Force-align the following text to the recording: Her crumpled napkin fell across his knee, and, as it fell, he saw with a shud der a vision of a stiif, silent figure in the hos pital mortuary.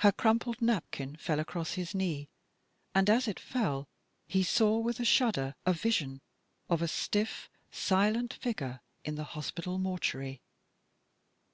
Her 0.00 0.12
crumpled 0.12 0.60
napkin 0.60 1.16
fell 1.16 1.40
across 1.40 1.72
his 1.72 1.94
knee, 1.94 2.28
and, 2.94 3.08
as 3.08 3.26
it 3.26 3.40
fell, 3.40 3.88
he 4.26 4.42
saw 4.42 4.76
with 4.78 5.00
a 5.00 5.06
shud 5.06 5.36
der 5.36 5.54
a 5.64 5.72
vision 5.72 6.20
of 6.68 6.82
a 6.82 6.84
stiif, 6.84 7.48
silent 7.70 8.34
figure 8.34 8.80
in 9.06 9.14
the 9.14 9.24
hos 9.24 9.50
pital 9.50 9.78
mortuary. 9.78 10.42